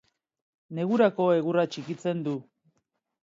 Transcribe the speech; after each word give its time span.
Negurako 0.77 1.27
egurra 1.35 1.65
txikitzen 1.75 2.23
du. 2.29 2.33